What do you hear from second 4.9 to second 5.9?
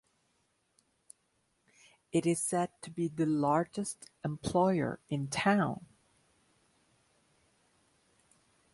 in town.